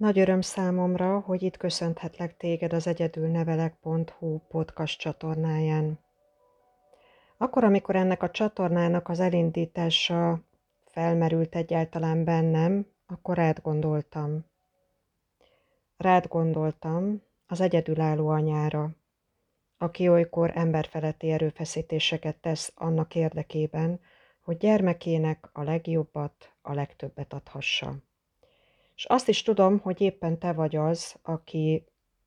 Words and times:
Nagy 0.00 0.18
öröm 0.18 0.40
számomra, 0.40 1.18
hogy 1.18 1.42
itt 1.42 1.56
köszönhetlek 1.56 2.36
téged 2.36 2.72
az 2.72 2.86
egyedülnevelek.hu 2.86 4.38
podcast 4.48 5.00
csatornáján. 5.00 5.98
Akkor, 7.36 7.64
amikor 7.64 7.96
ennek 7.96 8.22
a 8.22 8.30
csatornának 8.30 9.08
az 9.08 9.20
elindítása 9.20 10.40
felmerült 10.84 11.54
egyáltalán 11.54 12.24
bennem, 12.24 12.86
akkor 13.06 13.36
rád 13.36 13.60
gondoltam. 13.62 14.44
Rád 15.96 16.26
gondoltam 16.26 17.22
az 17.46 17.60
egyedülálló 17.60 18.28
anyára, 18.28 18.90
aki 19.78 20.08
olykor 20.08 20.50
emberfeletti 20.54 21.30
erőfeszítéseket 21.30 22.36
tesz 22.36 22.72
annak 22.74 23.14
érdekében, 23.14 24.00
hogy 24.40 24.56
gyermekének 24.56 25.48
a 25.52 25.62
legjobbat, 25.62 26.52
a 26.62 26.72
legtöbbet 26.72 27.32
adhassa. 27.32 27.94
És 29.00 29.06
azt 29.06 29.28
is 29.28 29.42
tudom, 29.42 29.78
hogy 29.78 30.00
éppen 30.00 30.38
te 30.38 30.52
vagy 30.52 30.76
az, 30.76 31.16
aki 31.22 31.84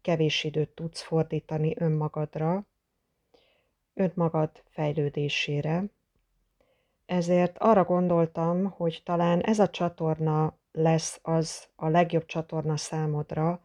kevés 0.00 0.44
időt 0.44 0.68
tudsz 0.68 1.02
fordítani 1.02 1.74
önmagadra, 1.78 2.66
önmagad 3.94 4.50
fejlődésére. 4.68 5.84
Ezért 7.04 7.58
arra 7.58 7.84
gondoltam, 7.84 8.64
hogy 8.64 9.02
talán 9.04 9.40
ez 9.40 9.58
a 9.58 9.70
csatorna 9.70 10.58
lesz 10.72 11.18
az 11.22 11.68
a 11.76 11.88
legjobb 11.88 12.26
csatorna 12.26 12.76
számodra, 12.76 13.62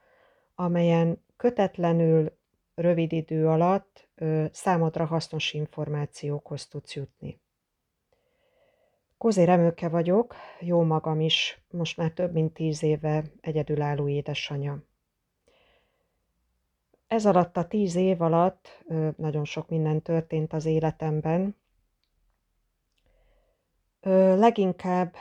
amelyen 0.56 1.24
kötetlenül 1.38 2.38
rövid 2.76 3.12
idő 3.12 3.48
alatt 3.48 4.10
ö, 4.16 4.46
számodra 4.52 5.06
hasznos 5.06 5.54
információkhoz 5.54 6.68
tudsz 6.68 6.96
jutni. 6.96 7.41
Kozé 9.22 9.44
Remőke 9.44 9.90
vagyok, 9.90 10.36
jó 10.60 10.84
magam 10.84 11.20
is, 11.20 11.62
most 11.72 11.98
már 11.98 12.12
több 12.12 12.34
mint 12.34 12.54
tíz 12.54 12.84
éve 12.84 13.24
egyedülálló 13.42 14.08
édesanyja. 14.08 14.84
Ez 17.08 17.26
alatt 17.26 17.58
a 17.58 17.68
tíz 17.68 17.96
év 17.96 18.22
alatt 18.22 18.84
nagyon 19.18 19.46
sok 19.46 19.70
minden 19.70 20.02
történt 20.02 20.54
az 20.54 20.66
életemben. 20.66 21.56
Leginkább 24.36 25.16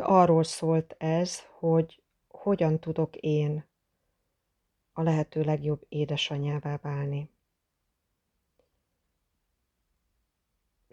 arról 0.00 0.44
szólt 0.44 0.94
ez, 0.98 1.42
hogy 1.58 2.02
hogyan 2.28 2.78
tudok 2.78 3.16
én 3.16 3.64
a 4.92 5.02
lehető 5.02 5.42
legjobb 5.42 5.84
édesanyává 5.88 6.78
válni. 6.82 7.30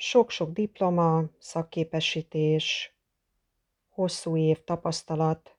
Sok-sok 0.06 0.52
diploma, 0.52 1.24
szakképesítés, 1.40 2.96
hosszú 3.90 4.38
év 4.38 4.64
tapasztalat, 4.64 5.56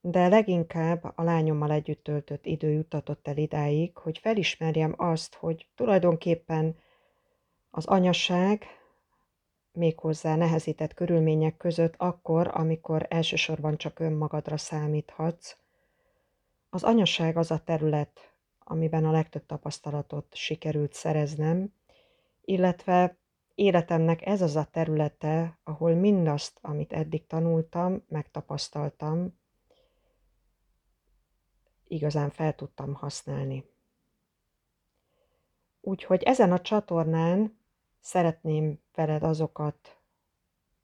de 0.00 0.28
leginkább 0.28 1.12
a 1.14 1.22
lányommal 1.22 1.70
együtt 1.70 2.02
töltött 2.02 2.46
idő 2.46 2.70
jutatott 2.70 3.28
el 3.28 3.36
idáig, 3.36 3.96
hogy 3.96 4.18
felismerjem 4.18 4.94
azt, 4.96 5.34
hogy 5.34 5.68
tulajdonképpen 5.74 6.76
az 7.70 7.86
anyaság 7.86 8.64
méghozzá 9.72 10.36
nehezített 10.36 10.94
körülmények 10.94 11.56
között 11.56 11.94
akkor, 11.96 12.50
amikor 12.54 13.06
elsősorban 13.08 13.76
csak 13.76 13.98
önmagadra 13.98 14.56
számíthatsz, 14.56 15.56
az 16.70 16.82
anyaság 16.82 17.36
az 17.36 17.50
a 17.50 17.58
terület, 17.58 18.32
amiben 18.58 19.04
a 19.04 19.10
legtöbb 19.10 19.46
tapasztalatot 19.46 20.34
sikerült 20.34 20.92
szereznem, 20.92 21.74
illetve 22.44 23.16
Életemnek 23.56 24.26
ez 24.26 24.42
az 24.42 24.56
a 24.56 24.64
területe, 24.64 25.58
ahol 25.64 25.94
mindazt, 25.94 26.58
amit 26.62 26.92
eddig 26.92 27.26
tanultam, 27.26 28.04
megtapasztaltam, 28.08 29.38
igazán 31.84 32.30
fel 32.30 32.54
tudtam 32.54 32.94
használni. 32.94 33.64
Úgyhogy 35.80 36.22
ezen 36.22 36.52
a 36.52 36.60
csatornán 36.60 37.58
szeretném 38.00 38.80
veled 38.94 39.22
azokat 39.22 40.00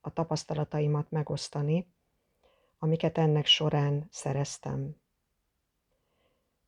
a 0.01 0.13
tapasztalataimat 0.13 1.11
megosztani, 1.11 1.93
amiket 2.79 3.19
ennek 3.19 3.47
során 3.47 4.07
szereztem. 4.11 4.97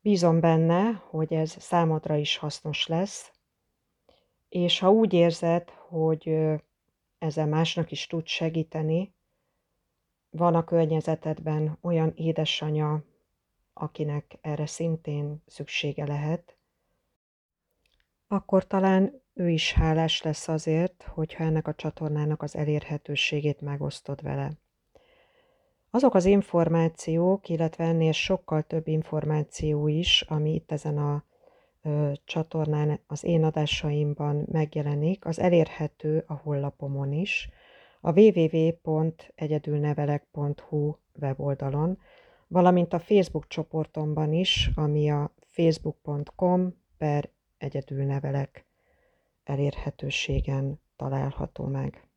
Bízom 0.00 0.40
benne, 0.40 0.92
hogy 0.92 1.32
ez 1.32 1.62
számodra 1.62 2.16
is 2.16 2.36
hasznos 2.36 2.86
lesz, 2.86 3.32
és 4.54 4.78
ha 4.78 4.90
úgy 4.90 5.12
érzed, 5.12 5.70
hogy 5.70 6.36
ezzel 7.18 7.46
másnak 7.46 7.90
is 7.90 8.06
tud 8.06 8.26
segíteni, 8.26 9.14
van 10.30 10.54
a 10.54 10.64
környezetedben 10.64 11.78
olyan 11.80 12.12
édesanya, 12.16 13.02
akinek 13.72 14.38
erre 14.40 14.66
szintén 14.66 15.42
szüksége 15.46 16.06
lehet, 16.06 16.56
akkor 18.28 18.66
talán 18.66 19.22
ő 19.32 19.50
is 19.50 19.72
hálás 19.72 20.22
lesz 20.22 20.48
azért, 20.48 21.02
hogyha 21.02 21.44
ennek 21.44 21.68
a 21.68 21.74
csatornának 21.74 22.42
az 22.42 22.56
elérhetőségét 22.56 23.60
megosztod 23.60 24.22
vele. 24.22 24.52
Azok 25.90 26.14
az 26.14 26.24
információk, 26.24 27.48
illetve 27.48 27.84
ennél 27.84 28.12
sokkal 28.12 28.62
több 28.62 28.88
információ 28.88 29.88
is, 29.88 30.22
ami 30.22 30.54
itt 30.54 30.72
ezen 30.72 30.98
a 30.98 31.24
csatornán 32.24 33.00
az 33.06 33.24
én 33.24 33.44
adásaimban 33.44 34.46
megjelenik, 34.50 35.24
az 35.24 35.38
elérhető 35.38 36.24
a 36.26 36.34
hollapomon 36.34 37.12
is, 37.12 37.48
a 38.00 38.20
www.egyedülnevelek.hu 38.20 40.94
weboldalon, 41.20 41.98
valamint 42.48 42.92
a 42.92 42.98
Facebook 42.98 43.46
csoportomban 43.46 44.32
is, 44.32 44.70
ami 44.74 45.10
a 45.10 45.34
facebook.com 45.48 46.74
per 46.98 47.30
egyedülnevelek 47.58 48.66
elérhetőségen 49.44 50.80
található 50.96 51.64
meg. 51.64 52.08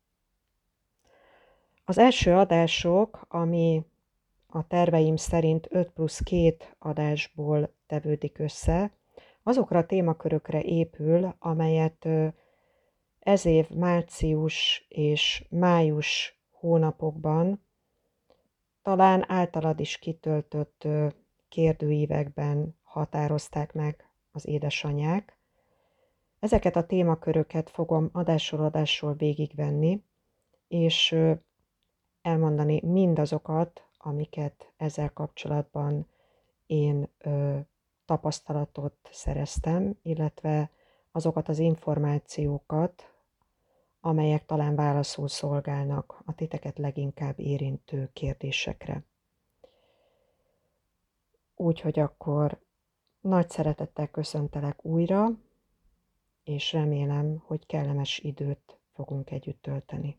Az 1.84 1.98
első 1.98 2.34
adások, 2.34 3.26
ami 3.28 3.84
a 4.46 4.66
terveim 4.66 5.16
szerint 5.16 5.66
5 5.70 5.90
plusz 5.90 6.22
2 6.22 6.56
adásból 6.78 7.74
tevődik 7.86 8.38
össze, 8.38 8.97
azokra 9.48 9.78
a 9.78 9.86
témakörökre 9.86 10.62
épül, 10.62 11.34
amelyet 11.38 12.08
ez 13.18 13.44
év 13.44 13.70
március 13.70 14.86
és 14.88 15.46
május 15.50 16.40
hónapokban 16.50 17.66
talán 18.82 19.24
általad 19.30 19.80
is 19.80 19.98
kitöltött 19.98 20.88
kérdőívekben 21.48 22.78
határozták 22.82 23.72
meg 23.72 24.10
az 24.32 24.46
édesanyák. 24.46 25.38
Ezeket 26.38 26.76
a 26.76 26.86
témaköröket 26.86 27.70
fogom 27.70 28.08
adásról 28.12 28.64
adásról 28.64 29.14
végigvenni, 29.14 30.04
és 30.68 31.16
elmondani 32.22 32.80
mindazokat, 32.84 33.82
amiket 33.98 34.72
ezzel 34.76 35.12
kapcsolatban 35.12 36.06
én 36.66 37.08
tapasztalatot 38.08 38.96
szereztem, 39.10 39.98
illetve 40.02 40.70
azokat 41.12 41.48
az 41.48 41.58
információkat, 41.58 43.12
amelyek 44.00 44.46
talán 44.46 44.74
válaszul 44.74 45.28
szolgálnak 45.28 46.22
a 46.24 46.34
titeket 46.34 46.78
leginkább 46.78 47.38
érintő 47.38 48.10
kérdésekre. 48.12 49.04
Úgyhogy 51.54 51.98
akkor 51.98 52.60
nagy 53.20 53.50
szeretettel 53.50 54.08
köszöntelek 54.08 54.84
újra, 54.84 55.28
és 56.44 56.72
remélem, 56.72 57.42
hogy 57.46 57.66
kellemes 57.66 58.18
időt 58.18 58.78
fogunk 58.92 59.30
együtt 59.30 59.62
tölteni. 59.62 60.18